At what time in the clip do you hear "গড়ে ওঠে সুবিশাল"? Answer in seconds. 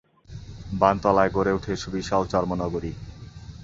1.35-2.23